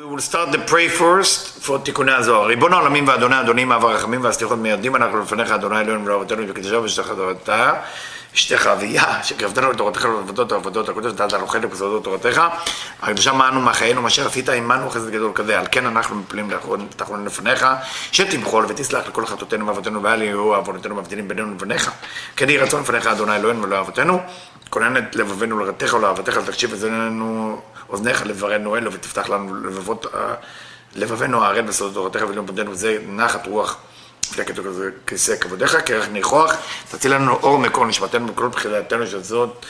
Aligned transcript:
We 0.00 0.06
will 0.06 0.26
start 0.32 0.50
the 0.50 0.58
pray 0.58 0.88
first 0.88 1.62
for 1.66 1.78
תיקוני 1.78 2.12
הזוהר. 2.12 2.46
ריבון 2.46 2.72
העולמים 2.72 3.08
ואדוני 3.08 3.40
אדונים, 3.40 3.72
אב 3.72 3.84
הרחמים 3.84 4.24
והסליחות 4.24 4.58
מיידים 4.58 4.96
אנחנו 4.96 5.20
לפניך, 5.20 5.50
אדוני 5.50 5.80
אלוהינו 5.80 6.06
ולאבותינו 6.06 6.42
וקדושה 6.48 6.78
ושתך 6.78 7.12
תורתה, 7.16 7.72
אשתך 8.34 8.66
אביה, 8.66 9.22
שקרבתנו 9.22 9.72
לתורתך 9.72 10.04
ולעבודות 10.04 10.52
העבודות 10.52 10.88
הקודש, 10.88 11.12
ודעת 11.12 11.32
הלוחד 11.32 11.64
ובסודות 11.64 12.04
תורתך, 12.04 12.42
הקדושה 13.02 13.32
מענו 13.32 13.60
מחיינו, 13.60 14.02
מאשר 14.02 14.26
עשית 14.26 14.48
עמנו 14.48 14.90
חסד 14.90 15.10
גדול 15.10 15.30
כזה, 15.34 15.58
על 15.58 15.66
כן 15.70 15.86
אנחנו 15.86 16.16
מפלים 16.16 16.50
תחרון 16.96 17.24
לפניך, 17.24 17.66
שתמחול 18.12 18.66
ותסלח 18.68 19.08
לכל 19.08 19.26
חטאותינו 19.26 19.66
ואבותינו 19.66 20.02
ואל 20.02 20.22
יהיו 20.22 20.54
עוונותינו 20.54 20.94
מבדילים 20.94 21.28
בינינו 21.28 21.50
לבניך, 21.54 21.90
כן 22.36 22.48
יהי 22.48 22.58
רצון 22.58 22.82
לפניך, 22.82 23.06
אדוני 23.06 23.36
אלוהינו 23.36 23.62
ולאבותינו, 23.62 24.20
כונן 24.70 24.96
את 24.96 25.16
לבבינו 25.16 25.58
לרתך 25.58 25.94
ולאהבתך, 25.94 26.38
ותקשיב 26.44 26.72
אזנינו 26.72 27.60
אוזניך 27.90 28.26
לברנו 28.26 28.76
אלו, 28.76 28.92
ותפתח 28.92 29.28
לנו 29.28 29.54
לבבות, 29.54 30.06
לבבינו 30.96 31.44
הערל 31.44 31.62
בסודות 31.62 31.94
תורתך 31.94 32.28
ולאום 32.28 32.46
פנדנו, 32.46 32.74
זה 32.74 32.98
נחת 33.06 33.46
רוח. 33.46 33.76
כתוב 34.46 34.66
כזה 34.66 34.90
כיסא 35.06 35.36
כבודיך, 35.36 35.76
כרך 35.86 36.08
ניחוח, 36.08 36.54
תציל 36.90 37.14
לנו 37.14 37.32
אור 37.32 37.58
מקור 37.58 37.86
נשמתנו 37.86 38.26
בכל 38.26 38.48
בחילתנו 38.48 39.06
של 39.06 39.22
זאת, 39.22 39.66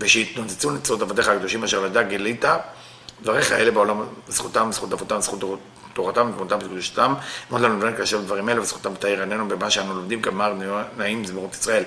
ושיתנוצצו 0.00 0.70
נצרות 0.70 1.02
עבדיך 1.02 1.28
הקדושים 1.28 1.64
אשר 1.64 1.80
לדע 1.80 2.02
גילית, 2.02 2.44
דבריך 3.22 3.52
אלה 3.52 3.70
בעולם, 3.70 4.02
זכותם, 4.28 4.68
זכות 4.72 4.92
אבותם, 4.92 5.20
זכות 5.20 5.40
תורתם, 5.92 6.32
תמותם 6.36 6.58
וקדושתם, 6.64 7.14
אמרת 7.52 7.62
לנו 7.62 7.78
לבן 7.78 7.96
כאשר 7.96 8.20
דברים 8.20 8.48
אלה, 8.48 8.60
וזכותם 8.60 8.94
תאיר 8.94 9.20
עינינו 9.20 9.48
במה 9.48 9.70
שאנו 9.70 9.94
לומדים, 9.94 10.22
כמר 10.22 10.54
נעים 10.96 11.24
זמירות 11.24 11.54
ישראל. 11.54 11.84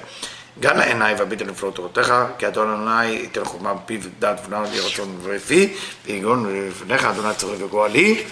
גם 0.59 0.77
לעיניי 0.77 1.15
והביטל 1.15 1.45
לפרוט 1.45 1.75
תורתך, 1.75 2.13
כי 2.37 2.47
אדון 2.47 2.69
אדוני 2.69 3.05
ייתן 3.05 3.45
חוכמה 3.45 3.73
בפיו 3.73 4.01
דעת 4.19 4.39
ובנם 4.39 4.63
לרצון 4.63 5.19
ולפי, 5.21 5.77
ויגון 6.05 6.67
לפניך 6.67 7.03
אדוני 7.03 7.35
צורך 7.35 7.61
וגועלי. 7.61 8.25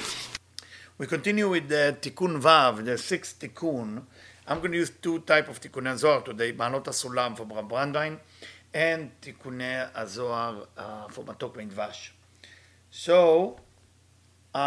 We 1.02 1.04
continue 1.04 1.50
with 1.50 1.72
the 1.72 2.00
תיקון 2.00 2.36
ו', 2.36 2.80
the 2.80 2.98
sixth 3.10 3.40
תיקון. 3.40 4.02
I'm 4.48 4.52
going 4.52 4.72
to 4.72 4.78
use 4.78 4.92
two 5.04 5.20
type 5.28 5.50
of 5.50 5.60
תיקוני 5.60 5.90
הזוהר 5.90 6.22
today, 6.26 6.58
מעלות 6.58 6.88
הסולם 6.88 7.34
for 7.38 7.54
רב 7.54 7.70
ברנדווין, 7.70 8.18
and 8.74 8.78
תיקוני 9.20 9.76
הזוהר 9.96 10.64
uh, 10.78 10.82
for 11.16 11.22
מתוק 11.28 11.56
בין 11.56 11.70
דבש. 11.70 12.14
So, 12.94 13.10
uh, 14.56 14.60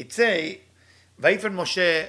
it 0.00 0.12
say, 0.12 0.56
ויפן 1.18 1.52
משה, 1.52 2.04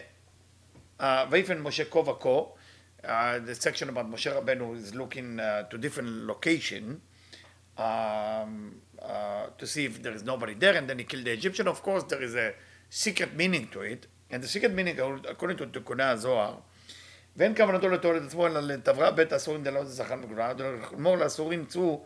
uh, 1.00 1.04
ויפן 1.30 1.58
משה 1.60 1.86
כה 1.86 2.00
וכה, 2.00 2.59
uh, 3.05 3.39
the 3.39 3.55
section 3.55 3.89
about 3.89 4.11
Moshe 4.11 4.33
Rabbeinu 4.33 4.77
is 4.77 4.95
looking 4.95 5.41
uh, 5.41 5.65
to 5.65 5.79
different 5.79 6.27
location, 6.27 7.01
um, 7.77 8.81
uh, 9.03 9.47
to 9.59 9.67
see 9.67 9.85
if 9.85 10.03
there 10.03 10.13
is 10.13 10.23
nobody 10.23 10.55
there, 10.55 10.75
and 10.77 10.89
then 10.89 10.99
he 10.99 11.05
killed 11.05 11.25
the 11.25 11.33
Egyptian. 11.33 11.69
Of 11.69 11.83
course, 11.83 12.05
there 12.05 12.23
is 12.23 12.35
a 12.35 12.55
secret 12.89 13.35
meaning 13.37 13.69
to 13.73 13.81
it, 13.81 14.07
and 14.31 14.43
the 14.43 14.49
secret 14.49 14.73
meaning, 14.73 14.99
according 15.29 15.57
to 15.59 15.67
תיקוני 15.67 16.05
הזוהר, 16.05 16.57
ואין 17.37 17.55
כוונתו 17.57 17.89
לטול 17.89 18.17
את 18.17 18.23
עצמו 18.23 18.47
אלא 18.47 18.61
לתברה 18.61 19.11
בית 19.11 19.33
אסורים 19.33 19.65
דלא 19.65 19.85
זכן 19.85 20.21
בגבולה, 20.21 20.53
לאמור 20.93 21.17
לאסורים 21.17 21.67
צאו 21.67 22.05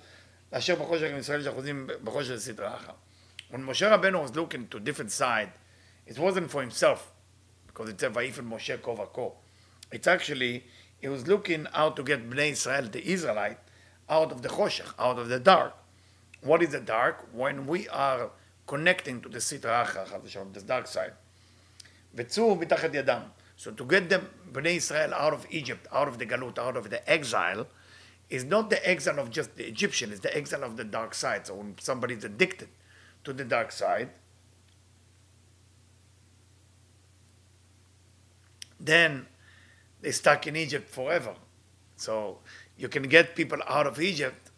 לאשר 0.53 0.75
בחושך 0.75 1.06
עם 1.11 1.19
ישראל 1.19 1.42
שאחוזים 1.42 1.86
בחושך 2.05 2.36
סדרה 2.36 2.75
אחת. 2.75 2.94
When 3.50 3.64
Moshe 3.64 3.89
Rabbeinu 3.91 4.22
was 4.22 4.34
looking 4.36 4.69
to 4.69 4.78
different 4.78 5.11
side, 5.11 5.53
it 6.06 6.19
wasn't 6.19 6.50
for 6.50 6.61
himself, 6.61 7.12
because 7.67 7.89
it 7.89 8.00
said, 8.00 8.12
ויפן 8.14 8.44
משה 8.44 8.77
כה 8.83 8.91
וכה. 8.91 9.28
It's 9.92 10.06
actually, 10.06 10.64
he 11.04 11.09
was 11.09 11.28
looking 11.28 11.68
how 11.73 11.90
to 11.90 12.02
get 12.02 12.30
Bnei 12.30 12.52
Israel, 12.52 12.88
the 12.90 13.06
Israelite, 13.06 13.58
out 14.09 14.32
of 14.32 14.42
the 14.42 14.48
Choshech, 14.48 14.94
out 14.98 15.20
of 15.20 15.28
the 15.28 15.38
dark. 15.38 15.76
What 16.40 16.64
is 16.64 16.70
the 16.70 16.80
dark? 16.80 17.28
When 17.34 17.68
we 17.68 17.90
are 17.90 18.30
connecting 18.68 19.20
to 19.20 19.28
the 19.28 19.40
Sitra 19.40 19.86
Achra, 19.86 20.54
the 20.54 20.62
dark 20.62 20.88
side. 20.88 21.12
So 23.58 23.72
to 23.72 23.86
get 23.86 24.09
the 24.09 24.22
Bnei 24.54 24.78
Israel 24.78 25.14
out 25.14 25.34
of 25.34 25.46
Egypt, 25.50 25.88
out 25.92 26.08
of 26.08 26.19
the 26.19 26.25
Galut, 26.25 26.58
out 26.58 26.78
of 26.78 26.90
the 26.90 27.09
exile, 27.12 27.68
is 28.30 28.46
not 28.46 28.69
the 28.69 28.90
exile 28.90 29.19
of 29.19 29.30
just 29.30 29.58
the 29.58 29.68
Egyptian, 29.68 30.09
it's 30.09 30.22
the 30.22 30.34
exile 30.34 30.63
of 30.63 30.78
the 30.78 30.86
dark 30.86 31.13
side. 31.13 31.47
So 31.47 31.56
when 31.56 31.75
somebody 31.81 32.13
is 32.13 32.24
addicted 32.24 32.69
to 33.25 33.34
the 33.34 33.44
dark 33.44 33.74
side, 33.74 34.09
then 38.80 39.28
they're 40.03 40.12
stuck 40.12 40.46
in 40.47 40.56
Egypt 40.56 40.90
forever. 40.90 41.34
So 41.96 42.40
you 42.78 42.90
can 42.90 43.03
get 43.03 43.36
people 43.36 43.59
out 43.68 43.88
of 43.88 44.02
Egypt, 44.02 44.52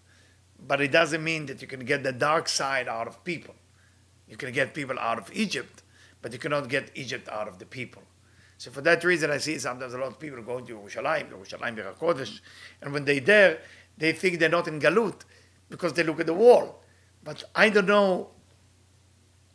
but 0.68 0.82
it 0.82 0.92
doesn't 0.92 1.24
mean 1.24 1.46
that 1.46 1.62
you 1.62 1.68
can 1.68 1.86
get 1.86 2.04
the 2.04 2.12
dark 2.12 2.50
side 2.50 2.88
out 2.88 3.08
of 3.08 3.24
people. 3.24 3.54
You 4.28 4.38
can 4.38 4.52
get 4.52 4.74
people 4.74 4.98
out 4.98 5.20
of 5.20 5.30
Egypt, 5.34 5.84
but 6.22 6.34
you 6.34 6.40
cannot 6.40 6.68
get 6.68 6.90
Egypt 6.96 7.30
out 7.30 7.48
of 7.48 7.60
the 7.60 7.66
people. 7.66 8.02
So 8.58 8.72
for 8.72 8.82
that 8.82 9.04
reason, 9.04 9.30
I 9.30 9.38
see 9.38 9.60
sometimes 9.60 9.94
a 9.94 9.98
lot 10.00 10.08
of 10.08 10.20
people 10.20 10.42
going 10.42 10.66
to 10.66 10.74
Yerushalayim, 10.74 11.30
Yerushalayim 11.30 11.96
Kodesh, 11.98 12.40
and 12.82 12.92
when 12.92 13.06
they're 13.06 13.20
there, 13.20 13.60
they 13.98 14.14
think 14.14 14.40
they're 14.40 14.50
not 14.50 14.68
in 14.68 14.80
Galut 14.80 15.22
because 15.70 15.94
they 15.94 16.04
look 16.04 16.20
at 16.20 16.26
the 16.26 16.34
wall. 16.34 16.82
But 17.24 17.44
I 17.54 17.70
don't 17.70 17.86
know 17.86 18.30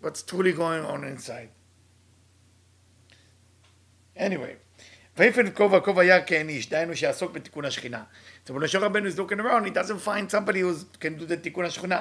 what's 0.00 0.23
truly 0.23 0.53
going 0.53 0.84
on 0.84 1.03
inside. 1.03 1.50
Anyway, 4.15 4.56
ויפן 5.20 5.50
כובע 5.54 5.81
כובע 5.81 6.03
היה 6.03 6.22
כן 6.22 6.48
איש, 6.48 6.69
דהיינו 6.69 6.97
שיעסוק 6.97 7.32
בתיקון 7.32 7.64
השכינה. 7.64 8.03
So 8.47 8.53
when 8.53 8.62
Moshe 8.62 8.81
Rabbeinu 8.81 9.06
is 9.06 9.19
looking 9.19 9.38
around, 9.38 9.64
he 9.66 9.70
doesn't 9.70 9.98
find 9.98 10.31
somebody 10.31 10.60
who 10.60 10.75
can 10.98 11.19
do 11.19 11.26
the 11.26 11.36
תיקון 11.36 11.64
השכינה, 11.64 12.00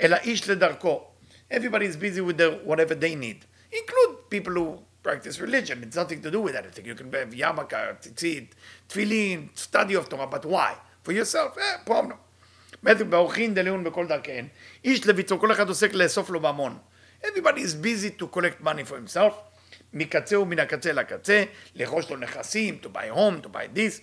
אלא 0.00 0.16
איש 0.16 0.50
לדרכו. 0.50 1.04
Everybody 1.52 1.86
is 1.86 1.96
busy 1.96 2.20
with 2.20 2.36
their, 2.38 2.50
whatever 2.64 2.96
they 2.96 3.14
need, 3.14 3.44
include 3.72 4.30
people 4.30 4.54
who 4.54 4.78
practice 5.04 5.40
religion. 5.40 5.84
It's 5.84 5.94
nothing 5.94 6.20
to 6.22 6.30
do 6.30 6.40
with 6.40 6.56
anything. 6.56 6.84
You 6.86 6.96
can 6.96 7.12
have 7.12 7.30
yarmulke, 7.30 8.00
tzitzit, 8.00 8.48
tefillin, 8.88 9.56
study 9.56 9.94
of 9.94 10.08
Torah, 10.08 10.26
but 10.26 10.44
why? 10.44 10.74
For 11.04 11.12
yourself, 11.12 11.56
eh, 11.58 11.78
problem. 11.84 12.18
בעורכין 12.82 13.54
דליון 13.54 13.84
בכל 13.84 14.06
דרכיהן, 14.06 14.46
איש 14.84 15.06
לביצו, 15.06 15.40
כל 15.40 15.52
אחד 15.52 15.68
עוסק 15.68 15.94
לאסוף 15.94 16.30
לו 16.30 16.40
ממון. 16.40 16.78
Everybody 17.22 17.60
is 17.60 17.74
busy 17.74 18.10
to 18.10 18.26
collect 18.26 18.60
money 18.60 18.84
for 18.84 18.96
himself. 18.96 19.34
מקצה 19.93 20.39
ומן 20.39 20.59
הקצה 20.59 20.91
לקצה, 20.91 21.43
לרכוש 21.75 22.09
לו 22.09 22.17
נכסים, 22.17 22.79
to 22.83 22.87
buy 22.87 23.15
home, 23.15 23.45
to 23.45 23.49
buy 23.49 23.77
this, 23.77 24.01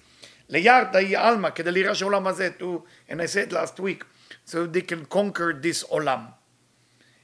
לירתא 0.49 0.97
היא 0.97 1.19
עלמא, 1.19 1.51
כדי 1.51 1.73
לירש 1.73 2.03
העולם 2.03 2.27
הזה, 2.27 2.51
to, 2.59 2.65
and 3.09 3.15
I 3.15 3.27
said 3.27 3.53
last 3.53 3.81
week, 3.81 4.05
so 4.47 4.67
they 4.67 4.83
can 4.83 5.05
conquer 5.05 5.53
this 5.63 5.83
עולם. 5.83 6.27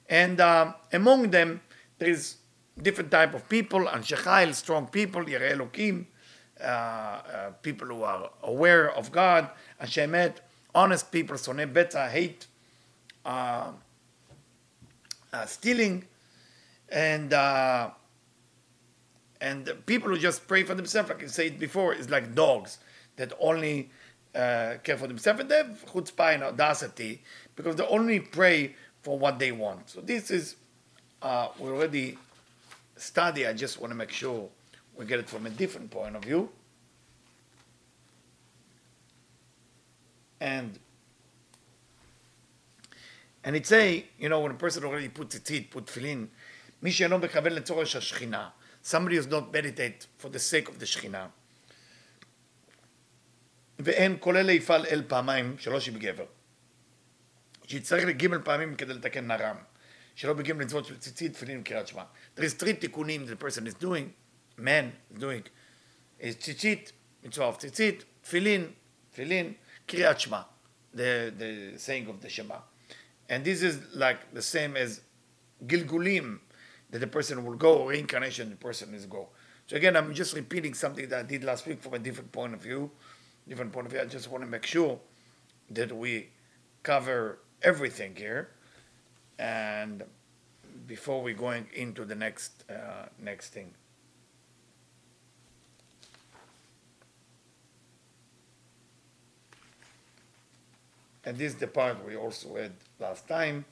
And 0.09 0.41
uh, 0.41 0.73
among 0.93 1.31
them, 1.31 1.61
there 1.99 2.11
is 2.11 2.37
different 2.83 3.11
type 3.11 3.35
of 3.35 3.49
people, 3.49 3.89
אנשי 3.93 4.17
חיל, 4.17 4.53
strong 4.53 4.87
people, 4.93 5.29
יראי 5.29 5.51
אלוקים, 5.51 6.05
uh, 6.59 6.63
uh, 6.63 7.51
people 7.63 7.87
who 7.87 8.03
are 8.03 8.31
aware 8.43 8.91
of 8.97 9.13
God, 9.13 9.45
אנשי 9.81 10.05
אמת, 10.05 10.41
honest 10.75 11.11
people, 11.13 11.37
שונאי 11.37 11.67
בצע, 11.67 12.09
hate, 12.13 12.47
uh, 13.27 13.29
uh, 15.33 15.47
stealing, 15.47 16.05
and 16.91 17.33
uh, 17.33 17.89
and 19.41 19.71
people 19.87 20.09
who 20.09 20.19
just 20.19 20.47
pray 20.49 20.63
for 20.63 20.75
themselves, 20.75 21.11
like 21.11 21.23
I 21.23 21.27
said 21.27 21.59
before, 21.59 21.95
is 21.95 22.09
like 22.09 22.35
dogs 22.35 22.79
that 23.17 23.33
only 23.39 23.91
uh, 24.35 24.75
care 24.83 24.97
for 24.97 25.07
themselves. 25.07 25.41
And 25.41 25.51
they 25.51 25.59
have 25.59 25.85
chutzpah 25.87 26.35
and 26.35 26.43
audacity 26.43 27.23
because 27.57 27.77
they 27.77 27.87
only 27.87 28.21
pray 28.21 28.75
for 29.03 29.19
what 29.19 29.39
they 29.39 29.53
want. 29.53 29.91
So 29.91 30.01
this 30.01 30.31
is, 30.31 30.57
uh, 31.21 31.49
we 31.59 31.69
already 31.69 32.19
study. 32.97 33.47
I 33.47 33.53
just 33.53 33.81
want 33.81 33.91
to 33.91 33.97
make 33.97 34.11
sure 34.11 34.49
we 34.97 35.05
get 35.05 35.19
it 35.19 35.29
from 35.29 35.47
a 35.47 35.51
different 35.51 35.91
point 35.91 36.17
of 36.17 36.25
view. 36.25 36.49
And 40.41 40.79
and 43.47 43.55
it 43.57 43.67
say, 43.67 44.07
you 44.19 44.31
know, 44.31 44.41
when 44.41 44.53
a 44.53 44.55
person 44.55 44.85
already 44.85 45.09
puts 45.09 45.37
tzitzit, 45.37 45.71
put 45.71 45.87
tefillin, 45.87 46.29
מי 46.83 46.93
שאינו 46.93 47.19
מכוון 47.19 47.53
לצורך 47.53 47.97
השכינה, 47.97 48.49
somebody 48.83 49.17
who's 49.17 49.31
not 49.31 49.53
meditate 49.53 50.07
for 50.19 50.29
the 50.29 50.39
sake 50.39 50.69
of 50.69 50.79
the 50.81 50.87
שכינה, 50.87 51.29
ואין 53.79 54.17
כל 54.21 54.37
אלה 54.37 54.53
יפעל 54.53 54.87
אל 54.87 55.03
פעמיים, 55.09 55.57
שלוש 55.59 55.89
עם 55.89 55.99
גבר. 55.99 56.27
שיצטרך 57.67 58.05
לגימל 58.05 58.39
פעמים 58.45 58.77
כדי 58.77 58.95
לתקן 58.95 59.27
נרם, 59.27 59.57
שלא 60.15 60.33
בגימל 60.33 60.65
מצוות 60.65 60.85
של 60.85 60.99
ציצית, 60.99 61.33
תפילין 61.33 61.61
וקריאת 61.61 61.89
שמע. 61.89 62.03
There 62.37 62.43
is 62.43 62.63
three 62.63 62.81
תיקונים 62.81 63.27
the 63.27 63.45
person 63.45 63.67
is 63.67 63.85
doing, 63.85 64.13
man 64.59 64.93
is 65.15 65.19
doing, 65.19 65.49
is 66.21 66.35
ציצית, 66.39 66.93
מצווה 67.25 67.51
of 67.51 67.57
ציצית, 67.59 68.05
תפילין, 68.23 68.71
תפילין, 69.13 69.53
קריאת 69.87 70.21
שמע, 70.21 70.43
the, 70.95 71.33
the 71.37 71.79
saying 71.79 72.09
of 72.09 72.21
the 72.21 72.29
Shema. 72.29 72.59
And 73.29 73.45
this 73.45 73.63
is 73.63 73.95
like 73.95 74.33
the 74.33 74.43
same 74.43 74.77
as 74.77 75.01
gilgulim, 75.67 76.41
that 76.92 77.00
the 77.00 77.08
person 77.08 77.46
will 77.46 77.56
go, 77.56 77.86
reincarnation, 77.86 78.50
the 78.50 78.56
person 78.56 78.94
is 78.94 79.06
go. 79.06 79.30
So 79.68 79.76
again, 79.76 79.96
I'm 79.96 80.14
just 80.14 80.36
repeating 80.36 80.74
something 80.74 81.08
that 81.10 81.20
I 81.20 81.24
did 81.24 81.44
last 81.44 81.68
week 81.68 81.82
from 81.82 81.94
a 81.94 82.00
different 82.00 82.32
point 82.32 82.54
of 82.54 82.62
view. 82.62 82.92
Different 83.48 83.72
point 83.72 83.86
of 83.88 83.92
view. 83.92 84.02
I 84.02 84.06
just 84.06 84.30
want 84.30 84.44
to 84.44 84.50
make 84.50 84.66
sure 84.66 85.00
that 85.72 85.96
we 85.96 86.30
cover 86.84 87.40
everything 87.62 88.16
here. 88.16 88.50
and 89.40 90.04
before 90.86 91.22
we 91.22 91.34
going 91.34 91.68
into 91.74 92.04
the 92.06 92.16
next 92.16 92.64
uh, 92.70 93.06
next 93.20 93.50
thing. 93.50 93.74
And 101.24 101.38
this 101.38 101.54
is 101.54 101.60
the 101.60 101.68
part 101.68 102.04
we 102.06 102.16
also 102.16 102.56
had 102.56 102.72
last 103.00 103.28
time, 103.28 103.66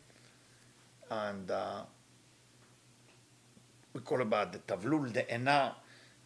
and 1.09 1.49
uh, 1.49 1.83
we 3.97 4.03
call 4.03 4.21
about 4.21 4.53
the 4.53 4.59
tavlul, 4.59 5.11
the 5.11 5.29
ena. 5.33 5.75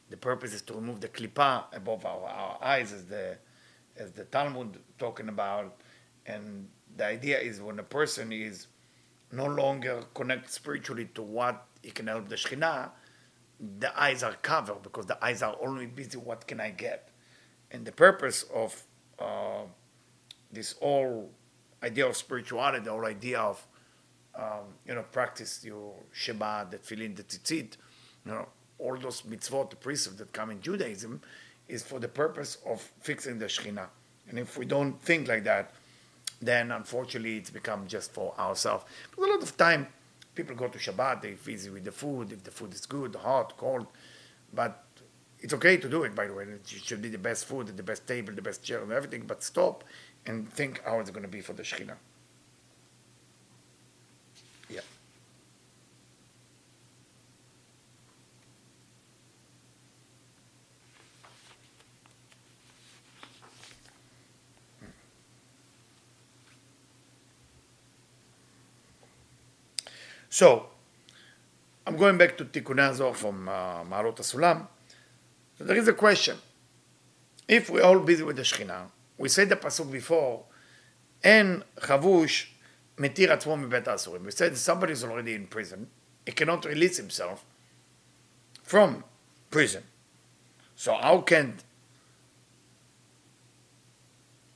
The 0.10 0.18
purpose 0.18 0.54
is 0.54 0.62
to 0.64 0.74
remove 0.74 1.00
the 1.00 1.08
klipa 1.08 1.64
above 1.72 2.06
our, 2.06 2.28
our 2.28 2.58
eyes, 2.62 2.92
as 2.92 3.06
the 3.06 3.38
as 3.96 4.12
the 4.12 4.26
Talmud 4.26 4.78
talking 5.00 5.30
about. 5.30 5.78
And 6.26 6.68
the 6.98 7.06
idea 7.06 7.40
is 7.40 7.62
when 7.62 7.80
a 7.80 7.84
person 7.84 8.34
is 8.34 8.68
no 9.32 9.46
longer 9.46 10.04
connected 10.14 10.52
spiritually 10.52 11.10
to 11.16 11.22
what 11.22 11.66
he 11.82 11.92
can 11.92 12.08
help 12.08 12.28
the 12.28 12.36
Shekhinah, 12.36 12.90
the 13.80 13.92
eyes 14.00 14.22
are 14.22 14.36
covered 14.42 14.84
because 14.84 15.06
the 15.06 15.24
eyes 15.24 15.42
are 15.42 15.56
only 15.62 15.86
busy, 15.86 16.18
what 16.18 16.46
can 16.46 16.60
I 16.60 16.72
get? 16.72 17.10
And 17.72 17.86
the 17.86 17.94
purpose 17.94 18.44
of 18.54 18.84
uh, 19.18 19.64
this 20.52 20.74
whole 20.74 21.32
idea 21.82 22.06
of 22.08 22.18
spirituality, 22.18 22.84
the 22.84 22.92
whole 22.92 23.06
idea 23.06 23.40
of, 23.40 23.66
um, 24.36 24.66
you 24.88 24.96
know, 24.96 25.04
practice 25.12 25.64
your 25.64 25.94
Shabbat, 26.16 26.72
the 26.72 26.78
Tefillin, 26.78 27.16
the 27.16 27.24
Tzitzit, 27.24 27.78
you 28.26 28.32
know, 28.32 28.48
all 28.80 28.98
those 28.98 29.22
mitzvot, 29.24 29.70
the 29.70 29.76
precepts 29.76 30.18
that 30.18 30.34
come 30.34 30.52
in 30.52 30.62
Judaism, 30.62 31.22
is 31.68 31.84
for 31.84 32.00
the 32.00 32.08
purpose 32.08 32.58
of 32.66 32.82
fixing 33.02 33.40
the 33.40 33.46
Shekhinah. 33.46 33.88
And 34.30 34.40
if 34.40 34.58
we 34.58 34.66
don't 34.66 35.00
think 35.02 35.28
like 35.28 35.44
that, 35.44 35.74
then 36.42 36.72
unfortunately 36.72 37.38
it's 37.38 37.50
become 37.50 37.88
just 37.88 38.14
for 38.14 38.34
ourselves. 38.40 38.86
A 39.18 39.22
lot 39.22 39.44
of 39.44 39.56
time, 39.58 39.88
people 40.34 40.56
go 40.56 40.68
to 40.68 40.80
Shabbat, 40.80 41.22
they 41.22 41.32
busy 41.34 41.70
with 41.70 41.84
the 41.84 41.92
food, 41.92 42.32
if 42.32 42.44
the 42.44 42.52
food 42.52 42.74
is 42.74 42.86
good, 42.86 43.16
hot, 43.16 43.58
cold, 43.58 43.86
but 44.54 44.84
it's 45.40 45.54
okay 45.54 45.78
to 45.78 45.90
do 45.90 46.04
it, 46.04 46.16
by 46.16 46.28
the 46.28 46.34
way. 46.34 46.44
It 46.44 46.68
should 46.68 47.02
be 47.02 47.10
the 47.10 47.18
best 47.18 47.46
food, 47.46 47.68
the 47.76 47.84
best 47.84 48.08
table, 48.08 48.34
the 48.34 48.42
best 48.42 48.64
chair, 48.64 48.82
and 48.82 48.92
everything, 48.92 49.24
but 49.28 49.44
stop 49.44 49.84
and 50.26 50.52
think 50.52 50.82
how 50.86 51.00
it's 51.00 51.10
going 51.10 51.24
to 51.24 51.30
be 51.30 51.42
for 51.42 51.54
the 51.54 51.64
Shekhinah. 51.64 51.98
Yeah. 54.70 54.82
So, 70.42 70.66
I'm 71.86 71.98
going 71.98 72.18
back 72.18 72.36
to 72.40 72.46
Tikkunei 72.46 72.96
Zohar 72.96 73.14
from 73.14 73.48
uh, 73.48 73.84
Marot 73.84 74.24
So 74.24 74.68
there 75.60 75.78
is 75.78 75.88
a 75.88 75.94
question. 75.94 76.36
If 77.48 77.70
we're 77.70 77.84
all 77.84 78.00
busy 78.00 78.24
with 78.24 78.38
the 78.38 78.42
Shekhinah, 78.42 78.86
we 79.20 79.30
said 79.30 79.50
the 79.50 79.56
pasuk 79.56 79.92
before, 79.92 80.42
and 81.24 81.64
Chavush 81.80 82.48
metir 82.98 83.28
atzmo 83.30 83.56
mibet 83.56 83.84
asurim. 83.84 84.26
We 84.26 84.32
said 84.32 84.58
somebody 84.58 84.94
is 84.94 85.04
already 85.04 85.36
in 85.36 85.46
prison. 85.46 85.88
He 86.26 86.32
cannot 86.32 86.66
release 86.66 86.98
himself 86.98 87.46
from 88.64 89.04
prison. 89.52 89.84
So 90.76 90.96
how 90.96 91.22
can 91.22 91.60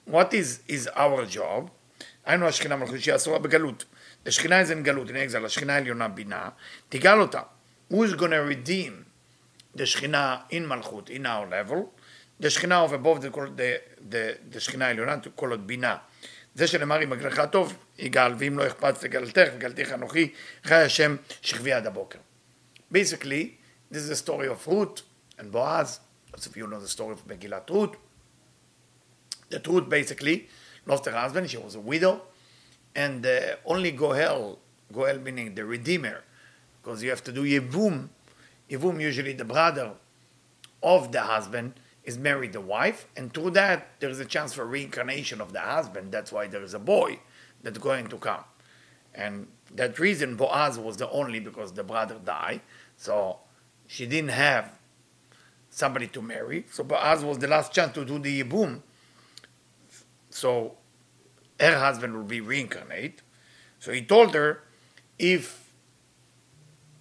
what 0.05 0.33
is 0.33 0.61
is 0.67 0.87
our 0.95 1.27
job? 1.27 1.69
I 2.25 2.37
know 2.37 2.47
מלכות 2.47 2.99
שהיא 2.99 3.13
Asura 3.13 3.37
begalut. 3.37 3.85
The 4.25 4.31
is 4.31 4.71
in 4.71 4.83
Galut, 4.83 5.09
in 5.09 5.15
exile, 5.17 5.45
השכינה 5.45 5.73
העליונה 5.75 6.07
בינה, 6.07 6.49
תגאל 6.89 7.21
אותה. 7.21 7.41
Who 7.91 8.03
is 8.03 8.15
going 8.15 8.31
to 8.31 8.41
redeem 8.41 9.05
the 9.75 9.83
Shekhinah 9.83 10.49
in 10.49 10.67
Malchut, 10.67 11.11
in 11.11 11.27
our 11.27 11.47
level? 11.47 11.93
The 12.39 12.47
Shekhinah 12.47 12.85
of 12.85 12.93
above, 12.93 13.21
the, 13.21 13.29
the, 13.29 13.81
the, 14.09 14.37
the 14.49 14.59
Shekhinah 14.59 14.85
העליונה, 14.85 15.17
call 15.37 15.53
it 15.53 15.59
בינה. 15.67 15.97
זה 16.55 16.67
שנאמר 16.67 17.03
אם 17.03 17.13
אגרך 17.13 17.39
טוב, 17.51 17.77
יגאל, 17.97 18.33
ואם 18.37 18.57
לא 18.57 18.67
אכפת 18.67 18.95
וגלתך, 19.01 19.51
וגלתיך 19.55 19.93
אנוכי, 19.93 20.33
חי 20.63 20.75
השם 20.75 21.15
שכבי 21.41 21.73
עד 21.73 21.87
הבוקר. 21.87 22.19
Basically, 22.91 23.57
this 23.91 23.97
is 23.97 24.09
the 24.09 24.15
story 24.15 24.47
of 24.47 24.67
Ruth 24.67 25.01
and 25.37 25.51
Boaz. 25.51 25.99
Lots 26.33 26.47
of 26.47 26.57
you 26.57 26.65
know 26.65 26.79
the 26.79 26.87
story 26.87 27.13
of 27.13 27.27
Megillat 27.27 27.69
Ruth. 27.69 27.95
That 29.49 29.67
Ruth 29.67 29.87
basically 29.87 30.47
lost 30.87 31.05
her 31.05 31.11
husband, 31.11 31.49
she 31.49 31.57
was 31.57 31.75
a 31.75 31.79
widow, 31.79 32.21
and 32.95 33.25
uh, 33.25 33.55
only 33.65 33.91
Goel, 33.91 34.59
Goel 34.91 35.19
meaning 35.19 35.53
the 35.53 35.65
Redeemer, 35.65 36.23
because 36.81 37.03
you 37.03 37.09
have 37.09 37.23
to 37.25 37.31
do 37.31 37.43
Yevum. 37.43 38.09
Yevum, 38.69 39.01
usually 39.01 39.33
the 39.33 39.45
brother 39.45 39.91
of 40.81 41.11
the 41.11 41.21
husband, 41.21 41.73
is 42.03 42.17
married 42.17 42.53
the 42.53 42.61
wife, 42.61 43.07
and 43.17 43.33
through 43.33 43.51
that 43.51 43.99
there 43.99 44.09
is 44.09 44.19
a 44.19 44.25
chance 44.25 44.53
for 44.53 44.65
reincarnation 44.65 45.41
of 45.41 45.53
the 45.53 45.59
husband. 45.59 46.11
That's 46.11 46.31
why 46.31 46.47
there 46.47 46.61
is 46.61 46.73
a 46.73 46.79
boy 46.79 47.19
that's 47.63 47.79
going 47.79 48.07
to 48.07 48.17
come. 48.17 48.43
And 49.13 49.47
that 49.73 49.97
reason 49.99 50.35
Boaz 50.35 50.77
was 50.77 50.97
the 50.97 51.09
only 51.09 51.39
because 51.39 51.73
the 51.73 51.83
brother 51.83 52.19
died, 52.23 52.61
so 52.95 53.39
she 53.87 54.05
didn't 54.05 54.31
have 54.31 54.71
somebody 55.69 56.07
to 56.07 56.21
marry. 56.21 56.65
So 56.71 56.83
Boaz 56.83 57.23
was 57.23 57.39
the 57.39 57.47
last 57.47 57.73
chance 57.73 57.93
to 57.93 58.05
do 58.05 58.19
the 58.19 58.43
Yibum. 58.43 58.81
So 60.29 60.75
her 61.59 61.79
husband 61.79 62.15
will 62.15 62.23
be 62.23 62.41
reincarnate. 62.41 63.21
So 63.79 63.91
he 63.91 64.01
told 64.01 64.33
her, 64.33 64.63
if 65.17 65.71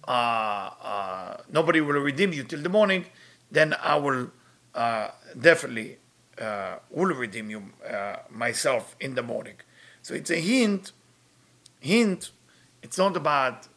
uh, 0.07 0.11
uh, 0.11 1.37
nobody 1.51 1.81
will 1.81 1.99
redeem 1.99 2.33
you 2.33 2.43
till 2.43 2.61
the 2.61 2.69
morning, 2.69 3.05
then 3.51 3.75
I 3.81 3.95
will 3.95 4.31
uh, 4.73 5.09
definitely 5.39 5.97
uh, 6.39 6.75
will 6.89 7.15
redeem 7.15 7.49
you 7.49 7.71
uh, 7.89 8.17
myself 8.29 8.95
in 8.99 9.15
the 9.15 9.23
morning. 9.23 9.55
So 10.01 10.13
it's 10.13 10.29
a 10.29 10.39
hint. 10.39 10.91
Hint. 11.79 12.31
It's 12.83 12.97
not 12.97 13.17
about 13.17 13.67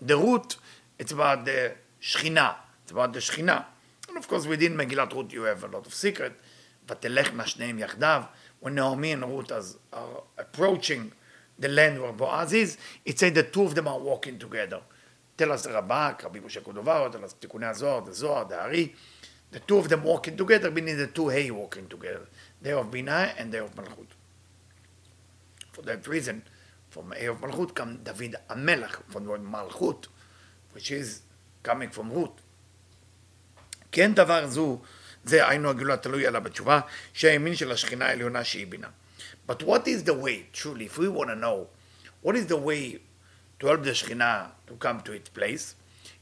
the 0.00 0.16
Ruth. 0.16 0.56
It's 0.98 1.12
about 1.12 1.44
the 1.44 1.74
Shechina. 2.00 2.54
It's 2.82 2.92
about 2.92 3.12
the 3.12 3.18
Shechina. 3.18 3.64
And 4.08 4.16
of 4.16 4.26
course, 4.28 4.46
within 4.46 4.76
Megillat 4.76 5.12
Ruth, 5.12 5.32
you 5.32 5.42
have 5.42 5.64
a 5.64 5.68
lot 5.68 5.86
of 5.86 5.92
secret. 5.92 6.32
ותלך 6.88 7.32
מהשניהם 7.34 7.78
יחדיו, 7.78 8.22
Naomi 8.62 9.12
and 9.12 9.24
Ruth 9.24 9.52
are 9.92 10.22
approaching 10.36 11.12
the 11.58 11.68
land 11.68 12.00
where 12.00 12.12
Boaz 12.12 12.52
is, 12.52 12.76
it 13.04 13.18
says 13.18 13.32
the 13.32 13.42
two 13.42 13.62
of 13.62 13.74
them 13.74 13.88
are 13.88 13.98
walking 13.98 14.38
together. 14.38 14.80
תל 15.36 15.52
אז 15.52 15.66
רבק, 15.66 16.24
רבי 16.24 16.40
משה 16.40 16.60
קודובר, 16.60 17.08
תל 17.08 17.24
אז 17.24 17.34
תיקוני 17.34 17.66
הזוהר, 17.66 18.00
the 18.04 18.48
דהרי, 18.48 18.92
the 19.52 19.58
two 19.58 19.78
of 19.78 19.88
them 19.88 20.02
walking 20.02 20.36
together, 20.36 20.70
meaning 20.70 20.96
the 20.96 21.06
two 21.06 21.28
hay 21.28 21.50
walking 21.50 21.88
together, 21.88 22.26
day 22.62 22.72
of 22.72 22.90
Binah 22.90 23.34
and 23.38 23.52
day 23.52 23.58
of 23.58 23.74
Malchut. 23.76 24.10
For 25.72 25.82
that 25.82 26.06
reason, 26.08 26.42
from 26.90 27.10
day 27.10 27.26
of 27.26 27.40
Malchut 27.40 27.74
comes 27.74 27.98
David 28.02 28.34
Amelach, 28.50 29.04
from 29.08 29.24
the 29.24 29.30
word 29.30 29.44
Malchut, 29.44 30.08
which 30.72 30.90
is 30.90 31.22
coming 31.62 31.90
from 31.90 32.12
Ruth. 32.12 32.42
כן 33.92 34.14
דבר 34.14 34.46
זו 34.46 34.80
זה 35.23 35.47
היינו 35.49 35.69
הגילוי 35.69 35.93
התלוי 35.93 36.27
עליו 36.27 36.41
בתשובה, 36.41 36.79
שהימין 37.13 37.55
של 37.55 37.71
השכינה 37.71 38.05
העליונה 38.05 38.43
שהיא 38.43 38.67
בינה. 38.67 38.87
But 39.47 39.63
what 39.63 39.87
is 39.87 40.03
the 40.03 40.13
way, 40.13 40.47
truly, 40.53 40.85
if 40.85 40.97
we 40.97 41.09
want 41.09 41.29
to 41.29 41.35
know, 41.35 41.67
what 42.21 42.35
is 42.35 42.47
the 42.47 42.57
way 42.57 42.99
to 43.59 43.67
help 43.67 43.83
the 43.83 43.91
Shekhinah 43.91 44.51
to 44.67 44.73
come 44.75 45.01
to 45.01 45.11
its 45.13 45.29
place, 45.29 45.75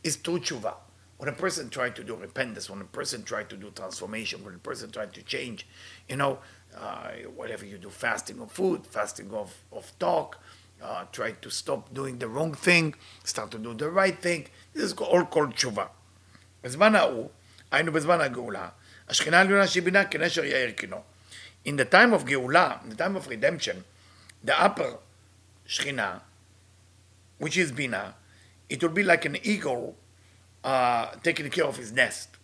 is 0.03 0.15
through 0.15 0.39
tshuva. 0.39 0.73
When 1.17 1.29
a 1.29 1.33
person 1.33 1.69
tries 1.69 1.93
to 1.95 2.03
do 2.03 2.15
repentance, 2.15 2.69
when 2.69 2.81
a 2.81 2.85
person 2.99 3.23
tries 3.23 3.47
to 3.49 3.57
do 3.57 3.69
transformation, 3.75 4.43
when 4.43 4.55
a 4.55 4.59
person 4.59 4.91
tries 4.91 5.11
to 5.13 5.21
change, 5.21 5.67
you 6.09 6.15
know, 6.15 6.39
uh, 6.75 7.09
whatever 7.35 7.65
you 7.65 7.77
do, 7.77 7.89
fasting 7.89 8.39
of 8.41 8.51
food, 8.51 8.87
fasting 8.87 9.31
of, 9.31 9.53
of 9.71 9.91
talk, 9.99 10.39
uh, 10.81 11.05
try 11.11 11.31
to 11.31 11.49
stop 11.51 11.93
doing 11.93 12.17
the 12.17 12.27
wrong 12.27 12.53
thing, 12.53 12.95
start 13.23 13.51
to 13.51 13.59
do 13.59 13.73
the 13.75 13.89
right 13.89 14.19
thing, 14.19 14.47
this 14.73 14.83
is 14.83 14.93
all 14.93 15.25
called 15.25 15.55
tshuva. 15.55 15.89
בזמן 16.63 16.95
ההוא, 16.95 17.29
היינו 17.71 17.91
בזמן 17.91 18.21
הגאולה, 18.21 18.69
השכינה 19.08 19.38
העליונה 19.38 19.66
שהיא 19.66 19.82
בינה 19.82 20.04
כנשר 20.04 20.44
יאיר 20.44 20.70
קינו. 20.70 21.02
In 21.66 21.70
the 21.70 21.92
time 21.92 22.12
of 22.14 22.24
גאולה, 22.24 22.76
in 22.84 22.92
the 22.92 22.96
time 22.96 23.16
of 23.16 23.28
redemption, 23.28 23.82
the 24.44 24.64
upper 24.64 24.96
Shekhinah, 25.66 26.20
which 27.38 27.56
is 27.56 27.72
Bina, 27.72 28.14
it 28.68 28.82
will 28.82 28.90
be 28.90 29.02
like 29.02 29.24
an 29.24 29.36
eagle 29.42 29.96
uh, 30.64 31.06
taking 31.22 31.50
care 31.50 31.64
of 31.64 31.76
his 31.76 31.92
nest. 31.92 32.36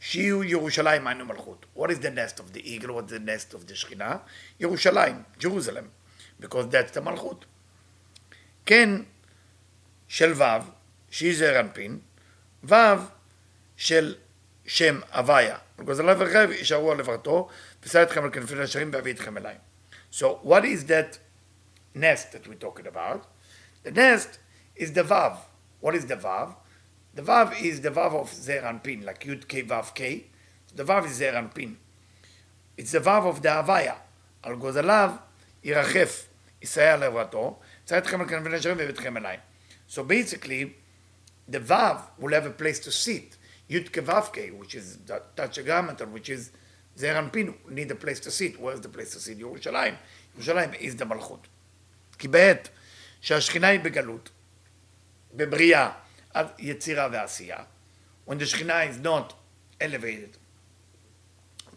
שיהיו 0.00 0.44
ירושלים 0.44 1.06
היינו 1.06 1.24
מלכות. 1.24 1.66
What 1.76 1.90
is 1.90 1.98
the 1.98 2.10
nest 2.10 2.40
of 2.40 2.52
the 2.54 2.62
eagle? 2.62 2.94
What 2.94 3.04
is 3.04 3.12
the 3.12 3.18
nest 3.18 3.54
of 3.54 3.66
the 3.66 3.74
Shekhinah? 3.74 4.18
ירושלים, 4.60 5.24
Jerusalem, 5.38 5.90
because 6.40 6.68
that's 6.70 6.92
the 6.96 7.00
מלכות. 7.00 7.44
כן, 8.66 8.90
של 10.08 10.32
ו', 10.32 10.64
שהיא 11.10 11.36
זעיר 11.36 11.60
אנפין, 11.60 11.98
ו' 12.64 12.74
של 13.76 14.14
שם 14.66 15.00
הוויה. 15.14 15.58
ורחב 15.86 16.50
יישארו 16.50 16.92
על 16.92 17.00
ושא 17.82 18.02
אתכם 18.02 18.24
על 18.24 18.30
כנפי 18.30 18.54
נשרים 18.54 18.90
ואביא 18.92 19.12
אתכם 19.12 19.38
אליי. 19.38 19.54
So 20.12 20.24
what 20.42 20.64
is 20.64 20.84
that 20.88 21.18
nest 21.94 22.32
that 22.32 22.46
we're 22.46 22.54
talking 22.54 22.86
about? 22.86 23.26
The 23.84 23.90
nest 23.90 24.38
is 24.76 24.92
the 24.92 25.02
vav. 25.02 25.36
What 25.80 25.94
is 25.94 26.06
the 26.06 26.16
vav? 26.16 26.54
The 27.14 27.22
vav 27.22 27.60
is 27.60 27.80
the 27.80 27.90
vav 27.90 28.12
of 28.14 28.32
Zer 28.32 28.62
Anpin, 28.62 29.04
like 29.04 29.24
yud 29.24 29.48
k 29.48 29.62
vav 29.62 29.94
k. 29.94 30.26
So 30.66 30.76
the 30.76 30.84
vav 30.84 31.06
is 31.06 31.14
Zer 31.14 31.32
Anpin. 31.32 31.76
It's 32.76 32.92
the 32.92 33.00
vav 33.00 33.26
of 33.26 33.42
the 33.42 33.48
avaya. 33.48 33.96
Al 34.44 34.56
גוזליו 34.56 35.10
irachef 35.64 36.26
יסייע 36.62 36.96
לעברתו, 36.96 37.58
ושא 37.86 37.98
אתכם 37.98 38.20
על 38.20 38.28
כנפי 38.28 38.48
נשרים 38.48 38.78
So 39.88 40.04
basically, 40.04 40.74
the 41.48 41.58
vav 41.58 41.96
will 42.18 42.32
have 42.32 42.46
a 42.46 42.50
place 42.50 42.78
to 42.80 42.92
sit. 42.92 43.36
Yud 43.70 43.90
Kevavke, 43.90 44.52
which 44.58 44.74
is 44.74 44.98
Tetragrammaton, 45.36 46.12
which 46.12 46.28
is 46.28 46.50
Zer 46.98 47.14
Anpin, 47.14 47.54
need 47.68 47.90
a 47.90 47.94
place 47.94 48.18
to 48.20 48.30
sit. 48.30 48.60
Where's 48.60 48.80
the 48.80 48.88
place 48.88 49.12
to 49.12 49.20
sit? 49.20 49.38
ירושלים. 49.38 49.94
ירושלים 50.36 50.70
is 50.74 50.96
the 50.96 51.04
מלכות. 51.04 51.46
כי 52.18 52.28
בעת 52.28 52.68
שהשכינה 53.20 53.68
היא 53.68 53.80
בגלות, 53.80 54.30
בבריאה, 55.34 55.90
יצירה 56.58 57.08
ועשייה, 57.12 57.58
when 58.26 58.32
the 58.32 58.46
שכינה 58.46 58.84
is 58.84 59.04
not 59.04 59.34
elevated 59.80 60.36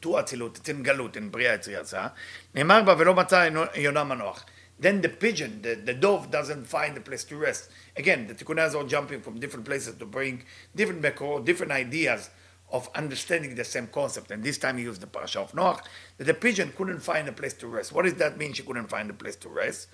to 0.02 0.20
אצילות, 0.20 0.70
in 0.70 0.84
גלות, 0.84 1.18
in 1.18 1.32
בריאה 1.32 1.54
יצירה 1.54 2.08
נאמר 2.56 2.84
בה 2.84 2.96
ולא 2.98 3.14
מצא 3.14 3.50
יונה 3.76 4.04
מנוח. 4.04 4.46
Then 4.80 5.02
the 5.02 5.10
pigeon, 5.10 5.62
the, 5.62 5.76
the 5.76 5.94
dove 5.94 6.32
doesn't 6.32 6.66
find 6.66 6.98
a 6.98 7.02
place 7.02 7.24
to 7.26 7.38
rest. 7.38 7.70
Again, 7.96 8.28
the 8.28 8.34
tikkunas 8.34 8.76
are 8.76 8.88
jumping 8.88 9.22
from 9.22 9.40
different 9.40 9.66
places 9.66 9.96
to 9.96 10.06
bring 10.06 10.44
different 10.76 11.02
mekor, 11.02 11.46
different 11.46 11.72
ideas 11.72 12.30
of 12.72 12.90
understanding 12.96 13.54
the 13.56 13.64
same 13.64 13.88
concept. 13.88 14.32
And 14.32 14.44
this 14.44 14.58
time 14.58 14.78
he 14.78 14.84
used 14.84 15.00
the 15.00 15.08
parasha 15.08 15.40
of 15.40 15.52
Noach, 15.52 15.84
that 16.18 16.24
the 16.26 16.34
pigeon 16.34 16.74
couldn't 16.76 17.00
find 17.00 17.28
a 17.28 17.32
place 17.32 17.54
to 17.56 17.68
rest. 17.68 17.94
What 17.94 18.06
does 18.06 18.16
that 18.16 18.38
mean? 18.38 18.54
She 18.54 18.64
couldn't 18.64 18.88
find 18.88 19.10
a 19.10 19.14
place 19.14 19.36
to 19.38 19.50
rest. 19.50 19.88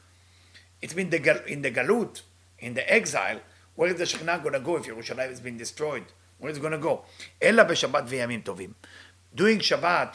It 0.82 0.96
means 0.96 1.12
the, 1.12 1.44
in 1.46 1.62
the 1.62 1.72
galut, 1.72 2.22
in 2.60 2.74
the 2.74 2.92
exile, 2.92 3.42
where 3.76 3.90
is 3.90 3.98
the 3.98 4.06
Shekhinah 4.06 4.42
going 4.42 4.54
to 4.54 4.60
go 4.62 4.78
if 4.78 4.86
Yerushalayim 4.86 5.30
has 5.30 5.42
been 5.42 5.58
destroyed? 5.58 6.06
Where 6.38 6.50
is 6.52 6.58
it 6.58 6.62
going 6.62 6.72
to 6.72 6.78
go? 6.78 7.04
Ella 7.42 7.66
b'Shabbat 7.66 8.08
v'yamim 8.08 8.44
tovim. 8.44 8.74
Doing 9.36 9.60
Shabbat 9.60 10.14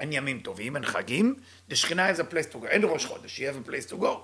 and 0.00 0.04
ימים 0.10 0.40
טובים 0.40 0.76
and 0.76 0.86
חגים, 0.86 1.34
the 1.68 1.74
Shekhinah 1.74 2.16
has 2.16 2.18
a 2.18 2.24
place 2.24 2.46
to 2.52 2.58
go. 2.58 2.66
אין 2.66 2.82
ראש 2.84 3.06
חודש, 3.06 3.40
she 3.40 3.42
has 3.42 3.56
a 3.56 3.70
place 3.70 3.90
to 3.92 3.96
go. 3.96 4.20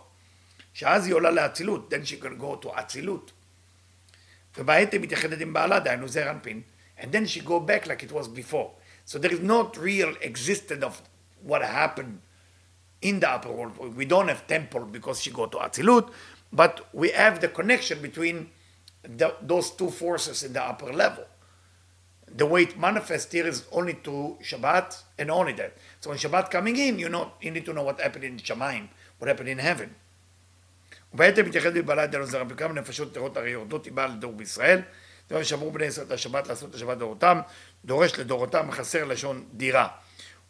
שאז 0.74 1.06
היא 1.06 1.14
עולה 1.14 1.30
לאצילות, 1.30 1.92
then 1.94 2.06
she 2.06 2.22
can 2.22 2.40
go 2.40 2.64
to 2.64 2.68
אצילות. 2.78 3.32
ובעת 4.58 4.92
היא 4.92 5.00
מתייחדת 5.00 5.40
עם 5.40 5.52
בעלה, 5.52 5.80
דהיינו 5.80 6.08
זר 6.08 6.30
אנפין, 6.30 6.62
and 6.98 7.04
then 7.04 7.26
she 7.26 7.40
go 7.40 7.60
back 7.60 7.86
like 7.86 8.02
it 8.02 8.12
was 8.12 8.28
before. 8.28 8.70
So 9.04 9.18
there 9.18 9.32
is 9.32 9.40
not 9.40 9.76
real 9.76 10.14
existence 10.20 10.82
of 10.82 11.00
what 11.42 11.62
happened 11.62 12.20
in 13.00 13.20
the 13.20 13.30
upper 13.30 13.52
world. 13.52 13.76
We 13.96 14.04
don't 14.04 14.28
have 14.28 14.46
temple 14.46 14.84
because 14.86 15.22
she 15.22 15.30
go 15.30 15.46
to 15.46 15.58
Atzilut, 15.58 16.10
but 16.52 16.88
we 16.92 17.10
have 17.10 17.40
the 17.40 17.48
connection 17.48 18.00
between 18.02 18.50
the, 19.02 19.34
those 19.42 19.70
two 19.70 19.90
forces 19.90 20.42
in 20.42 20.52
the 20.52 20.62
upper 20.62 20.92
level. 20.92 21.24
The 22.30 22.46
way 22.46 22.62
it 22.62 22.78
manifests 22.78 23.32
here 23.32 23.46
is 23.46 23.64
only 23.72 23.94
to 24.04 24.36
Shabbat 24.42 25.02
and 25.18 25.30
only 25.30 25.52
that. 25.54 25.72
So 26.00 26.10
when 26.10 26.18
Shabbat 26.18 26.50
coming 26.50 26.76
in, 26.76 26.98
you 26.98 27.08
know, 27.08 27.32
you 27.40 27.50
need 27.50 27.64
to 27.66 27.72
know 27.72 27.82
what 27.82 28.00
happened 28.00 28.24
in 28.24 28.36
Shamayim, 28.38 28.88
what 29.18 29.28
happened 29.28 29.48
in 29.48 29.58
heaven. 29.58 29.94
ובעצם 31.14 31.46
מתייחד 31.46 31.74
בבעלה 31.74 32.06
דנו 32.06 32.26
זרע 32.26 32.44
בכמה 32.44 32.72
נפשות 32.72 33.14
טהרות 33.14 33.36
הרי 33.36 33.50
יורדות 33.50 33.84
היא 33.84 33.92
באה 33.92 34.06
לדור 34.06 34.32
בישראל. 34.32 34.80
דבר 35.30 35.42
שאמרו 35.42 35.70
בני 35.70 35.84
ישראל 35.84 36.06
את 36.06 36.12
השבת 36.12 36.48
לעשות 36.48 36.70
את 36.70 36.74
השבת 36.74 36.98
דורותם, 36.98 37.40
דורש 37.84 38.18
לדורותם, 38.18 38.70
חסר 38.70 39.04
לשון 39.04 39.44
דירה. 39.52 39.88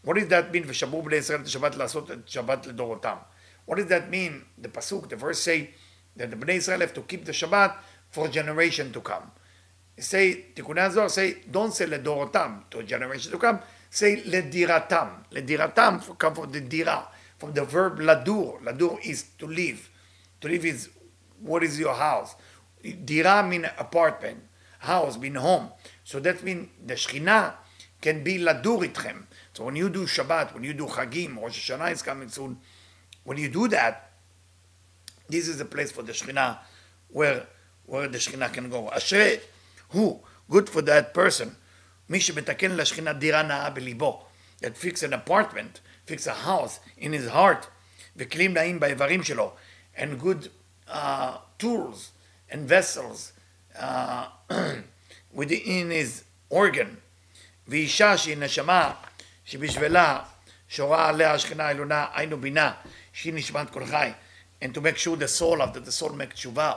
What 0.06 0.10
does 0.10 0.28
that 0.28 0.54
mean? 0.54 0.64
ושמרו 0.66 1.02
בני 1.02 1.16
ישראל 1.16 1.40
את 1.40 1.46
השבת 1.46 1.74
לעשות 1.74 2.10
את 2.10 2.18
שבת 2.28 2.66
לדורותם. 2.66 3.16
What 3.68 3.74
does 3.74 3.88
that 3.88 4.10
mean? 4.10 4.64
The 4.64 4.68
pasuk, 4.68 5.08
the 5.08 5.16
verse 5.16 5.40
say 5.40 5.70
that 6.18 6.30
the 6.30 6.36
בני 6.36 6.52
ישראל 6.52 6.82
have 6.82 6.94
to 6.94 7.02
keep 7.12 7.24
the 7.24 7.32
Shabbat 7.32 7.70
for 8.12 8.26
a 8.26 8.30
generation 8.30 8.92
to 8.92 9.00
come. 9.00 9.30
say 9.97 10.45
Tikkunei 10.55 10.91
Zohar 10.91 11.09
say 11.09 11.37
don't 11.49 11.73
say 11.73 11.85
ledorotam 11.85 12.69
to 12.69 12.83
generation 12.83 13.31
to 13.31 13.37
come. 13.37 13.59
Say 13.89 14.21
lediratam. 14.21 15.29
Lediratam 15.31 16.17
come 16.17 16.35
from 16.35 16.51
the 16.51 16.61
dira, 16.61 17.07
from 17.37 17.53
the 17.53 17.63
verb 17.63 17.99
ladur. 17.99 18.61
Ladur 18.63 18.99
is 19.05 19.23
to 19.37 19.47
live. 19.47 19.89
To 20.41 20.47
live 20.47 20.65
is 20.65 20.89
what 21.41 21.63
is 21.63 21.79
your 21.79 21.93
house. 21.93 22.35
Dira 22.81 23.43
mean 23.43 23.65
apartment, 23.77 24.41
house 24.79 25.17
mean 25.17 25.35
home. 25.35 25.69
So 26.03 26.19
that 26.21 26.43
means 26.43 26.69
the 26.85 26.95
Shekhinah 26.95 27.53
can 27.99 28.23
be 28.23 28.39
ladur 28.39 28.91
itchem. 28.91 29.23
So 29.53 29.65
when 29.65 29.75
you 29.75 29.89
do 29.89 30.05
Shabbat, 30.05 30.53
when 30.53 30.63
you 30.63 30.73
do 30.73 30.85
Chagim, 30.87 31.39
Rosh 31.41 31.71
Hashanah 31.71 31.91
is 31.91 32.01
coming 32.01 32.29
soon. 32.29 32.57
When 33.23 33.37
you 33.37 33.49
do 33.49 33.67
that, 33.67 34.11
this 35.29 35.47
is 35.47 35.57
the 35.57 35.65
place 35.65 35.91
for 35.91 36.01
the 36.01 36.11
Shekhinah 36.11 36.57
where 37.09 37.45
where 37.85 38.07
the 38.07 38.17
Shekhinah 38.17 38.53
can 38.53 38.69
go. 38.69 38.89
Ashrei 38.93 39.41
who? 39.90 40.20
Good 40.50 40.68
for 40.68 40.82
that 40.82 41.14
person. 41.14 41.48
מי 42.08 42.20
שמתקן 42.20 42.70
לשכינה 42.70 43.12
דירה 43.12 43.42
נאה 43.42 43.70
בליבו. 43.70 44.26
That 44.60 44.76
fix 44.76 45.02
an 45.02 45.12
apartment, 45.12 45.80
fix 46.06 46.26
a 46.26 46.46
house 46.46 46.80
in 46.98 47.12
his 47.12 47.28
heart, 47.32 47.66
וכלים 48.16 48.54
נאים 48.54 48.80
באיברים 48.80 49.22
שלו, 49.22 49.52
and 49.96 50.20
good 50.20 50.48
uh, 50.88 51.38
tools 51.58 52.12
and 52.50 52.68
vessels 52.68 53.32
uh, 53.74 54.26
within 55.34 55.90
his 55.90 56.22
organ. 56.48 56.96
ואישה 57.68 58.18
שהיא 58.18 58.36
נשמה 58.36 58.92
שבשבילה 59.44 60.20
שורה 60.68 61.08
עליה 61.08 61.32
השכינה 61.32 61.64
העליונה, 61.64 62.06
היינו 62.14 62.40
בינה, 62.40 62.72
שהיא 63.12 63.34
נשמת 63.34 63.70
כל 63.70 63.86
חי. 63.86 64.12
And 64.62 64.74
to 64.74 64.80
make 64.80 64.96
sure 64.96 65.16
the 65.16 65.28
soul, 65.28 65.62
after 65.62 65.80
the 65.80 65.92
soul 65.92 66.10
make 66.10 66.34
tshuva, 66.34 66.76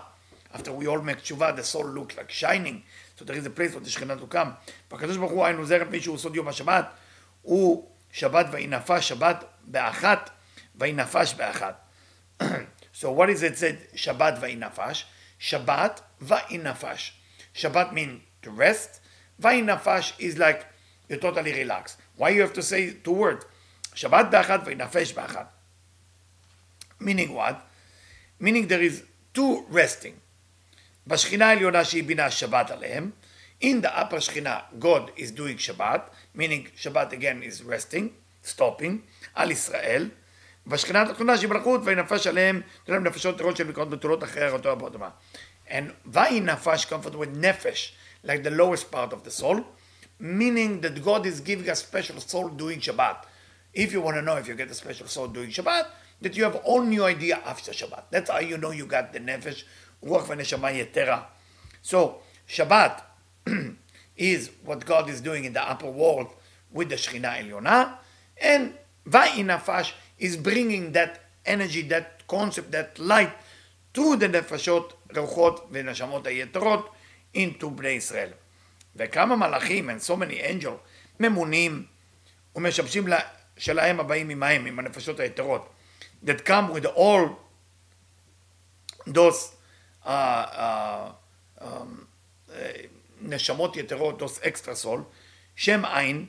after 0.53 0.71
we 0.73 0.87
all 0.87 1.01
make 1.01 1.23
tshuva, 1.23 1.55
the 1.55 1.63
soul 1.63 1.85
look 1.85 2.17
like 2.17 2.29
shining. 2.29 2.83
So 3.16 3.24
there 3.24 3.36
is 3.36 3.46
a 3.46 3.50
place 3.50 3.88
שכינה 3.88 4.16
תוקם. 4.16 4.50
והקדוש 4.90 5.16
ברוך 5.16 5.32
הוא 5.32 5.44
היינו 5.44 5.66
זרם 5.66 5.90
מי 5.90 6.00
שהוא 6.00 6.18
סוד 6.18 6.36
יום 6.36 6.48
השבת, 6.48 6.86
הוא 7.42 7.90
שבת 8.12 8.46
ויהי 8.52 8.66
נפש 8.66 9.08
שבת 9.08 9.44
באחת 9.64 10.30
ויהי 10.74 10.92
נפש 10.92 11.34
באחת. 11.34 11.80
so 13.00 13.04
what 13.04 13.28
is 13.28 13.42
it 13.42 13.58
said 13.58 13.96
שבת 13.96 14.34
ויהי 14.40 14.56
נפש? 14.56 15.06
שבת 15.38 16.00
ויהי 16.20 16.58
נפש. 16.58 17.20
שבת 17.54 17.88
mean 17.90 18.44
to 18.46 18.48
rest, 18.48 18.98
ויהי 19.38 19.62
נפש 19.62 20.12
is 20.18 20.38
like 20.38 20.64
you 21.10 21.16
totally 21.16 21.52
relax. 21.52 21.96
Why 22.18 22.30
you 22.30 22.42
have 22.42 22.54
to 22.54 22.62
say 22.62 22.94
two 23.04 23.12
words? 23.12 23.44
שבת 23.94 24.26
באחת 24.30 24.60
וינפש 24.64 25.12
באחת. 25.12 25.46
Meaning 27.00 27.30
what? 27.34 27.54
Meaning 28.40 28.66
there 28.68 28.82
is 28.82 29.02
two 29.34 29.66
resting. 29.70 30.23
בשכינה 31.07 31.49
העליונה 31.49 31.85
שהיא 31.85 32.03
בינה 32.03 32.31
שבת 32.31 32.71
עליהם. 32.71 33.11
In 33.63 33.81
the 33.81 33.87
upper 33.87 34.19
שכינה, 34.19 34.59
God 34.79 35.09
is 35.17 35.31
doing 35.31 35.57
Shabbat, 35.57 36.01
meaning 36.35 36.67
Shabbat 36.77 37.11
again 37.11 37.43
is 37.43 37.63
resting, 37.63 38.09
stopping, 38.45 38.97
על 39.35 39.51
ישראל. 39.51 40.09
בשכינה 40.67 41.01
התחתונה 41.01 41.37
שהיא 41.37 41.49
מלכות, 41.49 41.81
וינפש 41.83 42.27
עליהם, 42.27 42.61
תראה 42.83 42.99
נפשות 42.99 43.37
טהורות 43.37 43.57
של 43.57 43.67
מקרות 43.67 43.89
בתולות 43.89 44.23
אחרי 44.23 44.49
אותו 44.49 44.71
הבודמה. 44.71 45.09
And 45.67 45.71
וינפש 46.05 46.85
comes 46.85 47.05
from 47.05 47.11
the 47.11 47.17
word 47.17 47.37
נפש, 47.37 47.93
like 48.25 48.43
the 48.43 48.51
lowest 48.51 48.91
part 48.91 49.13
of 49.13 49.23
the 49.23 49.41
soul. 49.41 49.59
meaning 50.19 50.81
that 50.81 51.01
God 51.03 51.25
is 51.25 51.39
giving 51.39 51.69
a 51.69 51.75
special 51.75 52.19
soul 52.19 52.49
doing 52.49 52.79
Shabbat. 52.79 53.23
If 53.73 53.93
you 53.93 54.01
want 54.01 54.17
to 54.17 54.21
know 54.21 54.35
if 54.35 54.47
you 54.47 54.55
get 54.55 54.69
a 54.69 54.73
special 54.73 55.07
soul 55.07 55.27
doing 55.27 55.49
Shabbat, 55.49 55.87
that 56.21 56.35
you 56.35 56.43
have 56.43 56.57
all 56.57 56.83
new 56.83 57.05
idea 57.05 57.39
after 57.45 57.71
Shabbat. 57.71 58.03
That's 58.11 58.29
how 58.29 58.39
you 58.39 58.57
know 58.57 58.71
you 58.71 58.85
got 58.85 59.13
the 59.13 59.19
nefesh, 59.19 59.63
ruach 60.04 60.26
v'neshama 60.26 60.72
yetera. 60.72 61.24
So 61.82 62.20
Shabbat 62.48 63.02
is 64.16 64.50
what 64.64 64.84
God 64.84 65.08
is 65.08 65.20
doing 65.20 65.44
in 65.44 65.52
the 65.52 65.62
upper 65.62 65.90
world 65.90 66.28
with 66.72 66.88
the 66.88 66.96
Shekhinah 66.96 67.42
Elyona, 67.42 67.94
and 68.40 68.74
Va'inafash 69.08 69.92
is 70.18 70.36
bringing 70.36 70.92
that 70.92 71.20
energy, 71.44 71.82
that 71.82 72.26
concept, 72.26 72.72
that 72.72 72.98
light 72.98 73.32
to 73.92 74.16
the 74.16 74.28
nefashot, 74.28 74.92
ruchot 75.10 75.70
v'neshamot 75.70 76.24
היתרות 76.24 76.88
into 77.34 77.70
Bnei 77.70 77.96
Israel. 77.96 78.30
וכמה 78.96 79.36
מלאכים, 79.36 79.90
and 79.90 80.02
so 80.02 80.16
many 80.16 80.40
angels, 80.40 80.78
ממונים 81.20 81.84
ומשמשים 82.56 83.06
שלהם 83.56 84.00
הבאים 84.00 84.30
עמהם, 84.30 84.66
עם 84.66 84.78
הנפשות 84.78 85.20
היתרות, 85.20 85.68
that 86.24 86.44
come 86.44 86.72
with 86.72 86.86
all 86.86 87.28
those 89.06 89.14
uh, 89.14 89.14
uh, 89.14 89.53
um, 89.53 89.53
נשמות 93.20 93.76
יתרות, 93.76 94.22
those 94.22 94.38
extra 94.42 94.84
soul, 94.84 95.00
שם 95.56 95.84
עין, 95.84 96.26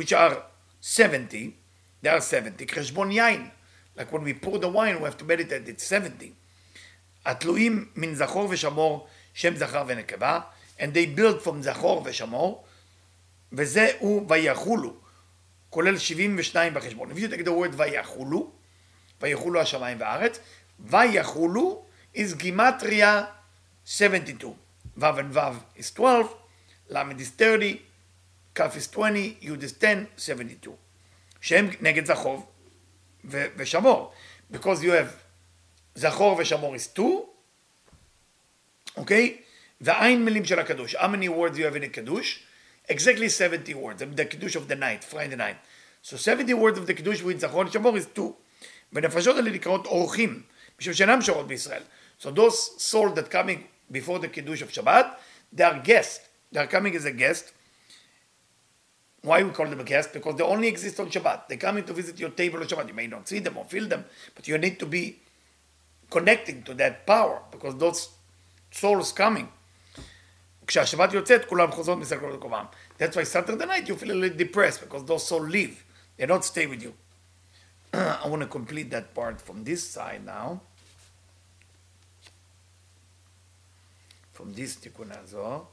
which 0.00 0.12
are 0.12 0.34
70, 0.80 1.52
they 2.02 2.08
are 2.08 2.20
70, 2.20 2.66
חשבון 2.70 3.10
יין, 3.10 3.48
like 3.96 4.12
when 4.12 4.22
we 4.22 4.32
pour 4.32 4.58
the 4.58 4.68
wine, 4.68 5.00
we 5.00 5.04
have 5.04 5.18
to 5.18 5.24
meditate, 5.24 5.68
it's 5.68 5.82
70. 5.82 6.32
התלויים 7.24 7.88
מן 7.96 8.14
זכור 8.14 8.46
ושמור, 8.50 9.08
שם 9.34 9.56
זכר 9.56 9.84
ונקבה, 9.86 10.40
and 10.78 10.94
they 10.94 11.18
build 11.18 11.46
from 11.46 11.60
זכור 11.60 12.02
ושמור, 12.04 12.64
וזה 13.52 13.90
הוא 13.98 14.26
ויחולו, 14.28 14.94
כולל 15.70 15.98
72 15.98 16.74
בחשבון. 16.74 17.10
If 17.10 17.14
you 17.14 17.28
take 17.34 17.44
the 17.44 17.50
word 17.50 17.74
ויחולו, 17.76 18.50
ויחולו 19.20 19.60
השמיים 19.60 20.00
והארץ, 20.00 20.38
ויחולו 20.80 21.84
is 22.18 22.34
Gematria 22.34 23.28
72. 23.84 24.54
Vav 24.98 25.18
and 25.18 25.32
Vav 25.32 25.54
is 25.76 25.90
12, 25.92 26.34
Lamed 26.90 27.20
is 27.20 27.30
30, 27.30 27.80
Kaf 28.54 28.76
is 28.76 28.88
20, 28.88 29.38
Yud 29.42 29.62
is 29.62 29.72
10, 29.72 30.08
72. 30.16 30.76
שהם 31.40 31.68
נגד 31.80 32.06
זכור 32.06 32.52
ו- 33.24 33.46
ושמור. 33.56 34.12
Because 34.52 34.82
you 34.82 34.90
have 34.90 35.14
זכור 35.94 36.36
ושמור 36.38 36.74
is 36.76 36.78
2, 36.78 37.22
אוקיי? 38.96 39.36
והעין 39.80 40.24
מילים 40.24 40.44
של 40.44 40.58
הקדוש. 40.58 40.96
How 40.96 41.06
many 41.06 41.28
words 41.28 41.56
you 41.56 41.64
have 41.72 41.76
in 41.76 41.84
a 41.84 41.88
קדוש? 41.88 42.42
Exactly 42.90 43.28
70 43.28 43.74
words. 43.74 44.02
The 44.16 44.24
קדוש 44.24 44.56
of 44.56 44.68
the 44.68 44.74
night, 44.74 45.04
Friday 45.04 45.36
night. 45.36 45.56
So 46.02 46.16
70 46.16 46.54
words 46.54 46.78
of 46.78 46.86
the 46.86 46.94
קדוש 46.94 47.20
with 47.20 47.38
זכור 47.38 47.64
ושמור 47.66 47.96
is 47.96 48.06
2. 48.14 48.32
ונפשות 48.92 49.36
האלה 49.36 49.50
נקראות 49.50 49.86
אורחים, 49.86 50.42
משום 50.80 50.94
שאינם 50.94 51.22
שורות 51.22 51.46
בישראל. 51.46 51.82
So 52.17 52.31
those 52.31 52.81
souls 52.81 53.15
that 53.15 53.29
coming 53.29 53.65
before 53.91 54.19
the 54.19 54.27
Kiddush 54.27 54.61
of 54.61 54.71
Shabbat, 54.71 55.15
they 55.51 55.63
are 55.63 55.79
guests. 55.79 56.27
They 56.51 56.59
are 56.59 56.67
coming 56.67 56.95
as 56.95 57.05
a 57.05 57.11
guest. 57.11 57.53
Why 59.21 59.41
we 59.41 59.51
call 59.51 59.67
them 59.67 59.79
a 59.79 59.83
guest? 59.83 60.13
Because 60.13 60.35
they 60.35 60.43
only 60.43 60.67
exist 60.67 60.99
on 60.99 61.09
Shabbat. 61.09 61.47
They 61.47 61.57
come 61.57 61.77
in 61.77 61.85
to 61.85 61.93
visit 61.93 62.19
your 62.19 62.31
table 62.31 62.59
on 62.59 62.67
Shabbat. 62.67 62.87
You 62.87 62.93
may 62.93 63.07
not 63.07 63.27
see 63.27 63.39
them 63.39 63.57
or 63.57 63.65
feel 63.65 63.87
them, 63.87 64.05
but 64.35 64.47
you 64.47 64.57
need 64.57 64.79
to 64.79 64.85
be 64.85 65.19
connecting 66.09 66.61
to 66.63 66.73
that 66.75 67.07
power, 67.07 67.41
because 67.51 67.75
those 67.77 68.09
souls 68.71 69.11
coming. 69.11 69.47
כשהשבת 70.67 71.13
יוצאת, 71.13 71.45
כולם 71.45 71.71
חוזרות 71.71 71.97
מסתכלות 71.97 72.33
למקומם. 72.33 72.65
That's 72.97 73.15
why 73.15 73.23
Saturday 73.23 73.65
night 73.65 73.87
you 73.87 73.95
feel 73.95 74.11
a 74.11 74.13
little 74.13 74.37
depressed, 74.37 74.81
because 74.81 75.03
those 75.05 75.25
souls 75.25 75.49
leave. 75.49 75.83
They 76.17 76.25
don't 76.25 76.43
stay 76.43 76.67
with 76.67 76.83
you. 76.83 76.93
I 77.93 78.27
want 78.27 78.41
to 78.41 78.47
complete 78.47 78.89
that 78.91 79.13
part 79.15 79.41
from 79.41 79.63
this 79.63 79.83
side 79.83 80.25
now. 80.25 80.61
From 84.37 84.53
this 84.55 84.79
תיקון 84.81 85.11
הזו. 85.11 85.65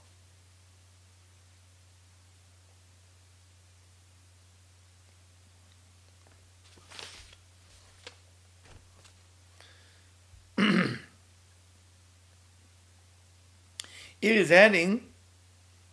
Here 14.20 14.34
is 14.34 14.50
heading 14.50 15.00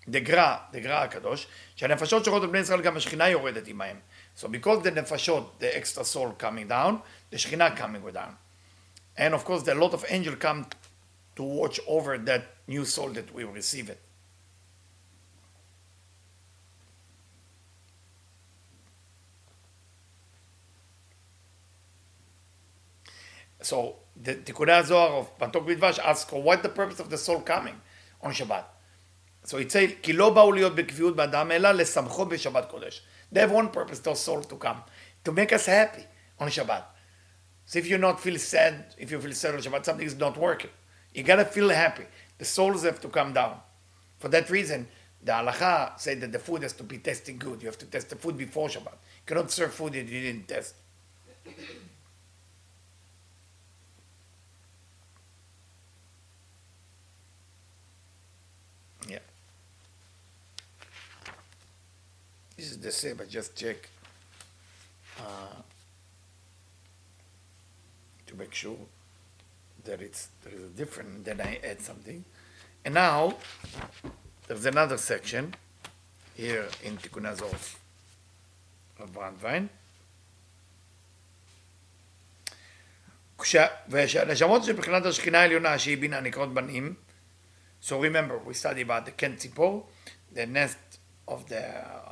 the 0.08 0.20
גרא, 0.20 0.58
the 0.74 0.80
גרא 0.80 1.04
הקדוש, 1.04 1.48
שהנפשות 1.76 2.26
שרואות 2.26 2.44
את 2.44 2.50
בני 2.50 2.60
ישראל 2.60 2.82
גם 2.82 2.98
השכינה 2.98 3.30
יורדת 3.30 3.68
עמהם. 3.68 4.00
So 4.38 4.48
because 4.48 4.84
the 4.84 4.92
nefashot, 4.92 5.60
the 5.60 5.76
extra 5.76 6.04
soul 6.04 6.32
coming 6.38 6.68
down, 6.68 7.02
the 7.32 7.38
Shekhinah 7.38 7.76
coming 7.78 8.02
down. 8.14 8.36
And 9.18 9.34
of 9.34 9.46
course, 9.46 9.64
the 9.64 9.74
lot 9.74 9.94
of 9.94 10.06
angels 10.10 10.38
come 10.40 10.66
to 11.38 11.44
watch 11.44 11.80
over 11.88 12.18
that 12.18 12.51
new 12.67 12.85
soul 12.85 13.11
that 13.11 13.35
we 13.35 13.45
receive 13.45 13.91
it. 13.91 14.01
So 23.63 23.97
the 24.21 24.35
Tikkunei 24.35 24.85
Zohar 24.85 25.19
of 25.19 25.39
Matok 25.39 25.67
Midvash 25.67 25.99
asks, 25.99 26.31
what 26.33 26.63
the 26.63 26.69
purpose 26.69 27.01
of 27.01 27.11
the 27.11 27.19
soul 27.19 27.41
coming 27.41 27.81
on 28.21 28.33
Shabbat? 28.33 28.65
So 29.45 29.59
it 29.59 29.71
says, 29.73 29.91
כי 30.03 30.13
לא 30.13 30.35
באו 30.35 30.53
להיות 30.53 30.75
בקביעות 30.75 31.17
באדם, 31.17 31.51
They 33.33 33.41
have 33.41 33.51
one 33.51 33.71
purpose, 33.71 33.99
their 34.01 34.15
soul 34.15 34.43
to 34.43 34.57
come, 34.57 34.83
to 35.25 35.33
make 35.33 35.53
us 35.53 35.67
happy 35.67 36.05
on 36.39 36.49
Shabbat. 36.49 36.85
So 37.65 37.79
if 37.79 37.89
you 37.89 37.99
not 37.99 38.21
feel 38.21 38.39
sad, 38.39 38.95
if 38.99 39.11
you 39.11 39.21
feel 39.21 39.33
sad 39.33 39.55
on 39.55 39.61
Shabbat, 39.61 39.85
something 39.85 40.07
is 40.07 40.17
not 40.17 40.37
working. 40.37 40.71
You 41.15 41.23
gotta 41.23 41.45
feel 41.45 41.69
happy. 41.71 42.05
The 42.43 42.47
souls 42.47 42.83
have 42.83 43.01
to 43.03 43.09
come 43.09 43.33
down. 43.33 43.61
For 44.19 44.27
that 44.27 44.51
reason, 44.51 44.89
the 45.23 45.31
halacha 45.31 45.97
said 46.01 46.21
that 46.23 46.33
the 46.33 46.41
food 46.41 46.65
has 46.65 46.73
to 46.73 46.83
be 46.83 46.99
tasting 46.99 47.39
good. 47.39 47.63
You 47.63 47.69
have 47.69 47.79
to 47.79 47.87
test 47.87 48.11
the 48.11 48.17
food 48.17 48.37
before 48.37 48.67
Shabbat. 48.67 48.95
You 48.95 49.27
cannot 49.27 49.53
serve 49.53 49.73
food 49.73 49.93
that 49.93 50.09
you 50.09 50.21
didn't 50.21 50.49
test. 50.49 50.75
Yeah. 59.09 59.21
This 62.57 62.73
is 62.73 62.79
the 62.79 62.91
same, 62.91 63.21
I 63.21 63.27
just 63.27 63.55
check 63.55 63.89
uh, 65.21 65.63
to 68.27 68.35
make 68.35 68.53
sure 68.53 68.79
that 69.85 70.01
it's 70.01 70.29
there 70.43 70.55
is 70.55 70.63
a 70.63 70.69
different. 70.69 71.25
Then 71.25 71.41
I 71.41 71.59
add 71.65 71.81
something, 71.81 72.25
and 72.85 72.95
now 72.95 73.35
there's 74.47 74.67
another 74.67 74.99
section 74.99 75.55
here 76.35 76.69
in 76.83 76.97
Tikkunei 76.97 77.37
Zohar 77.37 77.59
of 79.01 79.13
Brandwein. 79.13 79.69
והנשמות 83.89 84.65
של 84.65 84.73
בחינת 84.73 85.07
השכינה 85.07 85.41
העליונה 85.41 85.79
שהיא 85.79 85.99
בינה 85.99 86.21
נקראות 86.21 86.55
בנים. 86.55 86.95
So 87.83 87.99
remember, 87.99 88.39
we 88.39 88.55
study 88.55 88.83
about 88.83 89.07
the 89.07 89.11
ken 89.11 89.37
tzipor, 89.37 89.83
the 90.33 90.47
nest 90.47 90.79
of 91.27 91.49
the, 91.49 91.65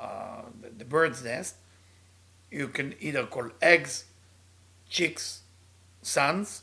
uh, 0.07 0.43
the 0.77 0.85
bird's 0.85 1.23
nest. 1.23 1.55
You 2.51 2.67
can 2.69 2.97
either 2.99 3.27
call 3.27 3.51
eggs, 3.63 4.05
chicks, 4.89 5.43
sons, 6.03 6.63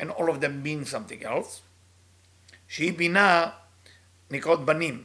and 0.00 0.10
all 0.10 0.28
of 0.28 0.40
them 0.40 0.62
mean 0.62 0.84
something 0.84 1.22
else. 1.24 1.62
שהיא 2.68 2.92
בינה 2.98 3.50
נקראות 4.30 4.66
בנים. 4.66 5.04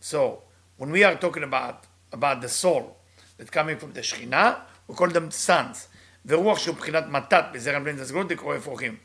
So, 0.00 0.42
when 0.78 0.90
we 0.90 1.04
are 1.04 1.16
talking 1.16 1.42
about, 1.42 1.86
about 2.12 2.40
the 2.40 2.48
soul 2.48 2.96
that 3.38 3.50
coming 3.50 3.78
from 3.78 3.92
the 3.92 4.02
Shekhinah, 4.02 4.60
we 4.88 4.94
call 4.94 5.08
them 5.08 5.30
sons. 5.30 5.88
ורוח 6.26 6.58
שהוא 6.58 6.76
בחינת 6.76 7.04
מתת 7.06 7.44
בזרע 7.52 7.78
בן 7.78 7.96
זזגלות 7.96 8.32
נקרא 8.32 8.56
אפרוחים. 8.56 8.96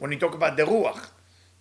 When 0.00 0.06
we 0.06 0.16
talk 0.16 0.34
about 0.34 0.56
the 0.56 0.66
ruach, 0.66 1.08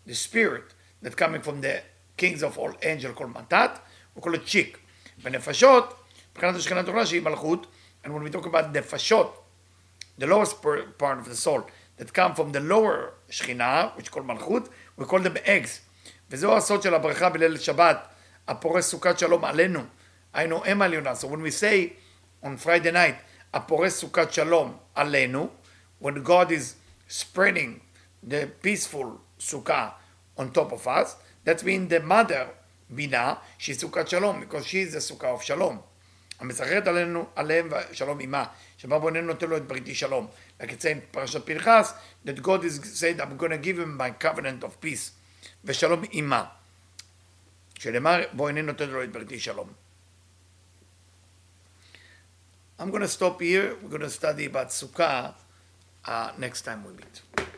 the 0.07 0.15
spirit 0.15 0.73
that 1.03 1.15
coming 1.15 1.41
from 1.41 1.61
the 1.61 1.81
kings 2.17 2.43
of 2.43 2.57
all 2.57 2.73
angel 2.81 3.13
called 3.13 3.33
מתת, 3.33 3.79
we 4.15 4.21
call 4.21 4.33
it 4.33 4.45
chick. 4.45 4.77
ונפשות, 5.21 6.03
מבחינת 6.31 6.55
השכינה 6.55 6.79
התורה 6.79 7.05
שהיא 7.05 7.21
מלכות, 7.21 7.67
and 8.03 8.07
when 8.07 8.23
we 8.23 8.35
talk 8.35 8.45
about 8.45 8.73
נפשות, 8.73 9.43
the 10.19 10.25
lowest 10.25 10.61
per- 10.61 10.85
part 10.97 11.19
of 11.19 11.25
the 11.25 11.35
soul 11.35 11.61
that 11.97 12.13
come 12.13 12.33
from 12.35 12.51
the 12.51 12.59
lower 12.59 13.13
שכינה, 13.29 13.89
which 13.97 14.11
called 14.11 14.25
מלכות, 14.25 14.69
we 14.99 15.03
call 15.03 15.19
them 15.19 15.37
eggs. 15.45 15.79
וזהו 16.31 16.57
הסוד 16.57 16.81
של 16.81 16.93
הברכה 16.93 17.29
בליל 17.29 17.57
שבת, 17.57 18.07
הפורס 18.47 18.89
סוכת 18.89 19.19
שלום 19.19 19.45
עלינו, 19.45 19.79
היינו 20.33 20.65
אם 20.71 20.81
עליונה. 20.81 21.11
So 21.11 21.25
when 21.25 21.41
we 21.41 21.51
say 21.51 21.93
on 22.43 22.65
Friday 22.65 22.91
night, 22.91 23.15
הפורס 23.53 23.99
סוכת 23.99 24.33
שלום 24.33 24.77
עלינו, 24.95 25.49
when 26.01 26.23
God 26.23 26.51
is 26.51 26.75
spreading 27.09 27.79
the 28.23 28.47
peaceful 28.61 29.19
sukkah 29.39 29.91
on 30.37 30.51
top 30.51 30.71
of 30.71 30.87
us, 30.87 31.15
that 31.45 31.63
means 31.63 31.89
the 31.89 31.99
mother, 31.99 32.47
בינה, 32.89 33.33
she's 33.59 33.79
סוכת 33.79 34.07
שלום, 34.07 34.41
because 34.41 34.65
she 34.65 34.81
is 34.81 34.93
the 34.93 35.11
sukkah 35.11 35.39
of 35.39 35.41
שלום. 35.41 35.81
המשחררת 36.39 36.87
עלינו, 36.87 37.25
עליהם 37.35 37.69
שלום 37.91 38.19
עמה, 38.19 38.45
שבה 38.77 38.99
בו 38.99 39.07
איננו 39.07 39.27
נותן 39.27 39.49
לו 39.49 39.57
את 39.57 39.67
בריתי 39.67 39.95
שלום. 39.95 40.27
Like 40.61 40.63
it 40.63 40.81
says 40.81 40.85
in 40.85 40.99
פרשת 41.11 41.45
פנחס, 41.45 41.93
that 42.25 42.41
God 42.41 42.63
is 42.63 42.99
said, 42.99 43.21
I'm 43.21 43.37
going 43.37 43.51
to 43.51 43.57
give 43.57 43.79
him 43.79 43.97
my 43.97 44.25
covenant 44.25 44.63
of 44.63 44.85
peace, 44.85 45.11
ושלום 45.65 46.03
עמה. 46.11 46.45
שנאמר, 47.79 48.23
בו 48.33 48.47
איננו 48.47 48.67
נותן 48.67 48.89
לו 48.89 49.03
את 49.03 49.11
בריתי 49.11 49.39
שלום. 49.39 49.73
I'm 52.79 52.91
going 52.91 53.01
to 53.01 53.07
stop 53.07 53.39
here. 53.39 53.75
We're 53.81 53.89
going 53.89 54.01
to 54.01 54.09
study 54.09 54.45
about 54.45 54.69
Sukkah 54.69 55.35
uh, 56.05 56.31
next 56.37 56.63
time 56.63 56.83
we 56.83 56.93
meet. 56.93 57.56